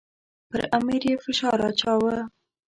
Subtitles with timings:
[0.49, 2.17] پر امیر یې فشار اچاوه.